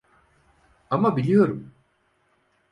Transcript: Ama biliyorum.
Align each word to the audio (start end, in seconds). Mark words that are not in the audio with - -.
Ama 0.89 1.17
biliyorum. 1.17 1.73